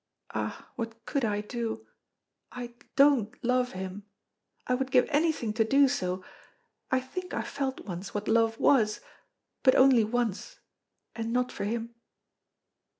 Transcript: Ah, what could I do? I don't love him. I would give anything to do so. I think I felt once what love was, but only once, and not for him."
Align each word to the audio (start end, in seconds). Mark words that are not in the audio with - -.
Ah, 0.33 0.71
what 0.77 1.05
could 1.05 1.23
I 1.23 1.41
do? 1.41 1.85
I 2.51 2.73
don't 2.95 3.31
love 3.43 3.73
him. 3.73 4.07
I 4.65 4.73
would 4.73 4.89
give 4.89 5.05
anything 5.11 5.53
to 5.53 5.63
do 5.63 5.87
so. 5.87 6.25
I 6.89 6.99
think 6.99 7.35
I 7.35 7.43
felt 7.43 7.81
once 7.81 8.11
what 8.11 8.27
love 8.27 8.59
was, 8.59 9.01
but 9.61 9.75
only 9.75 10.03
once, 10.03 10.57
and 11.15 11.31
not 11.31 11.51
for 11.51 11.65
him." 11.65 11.93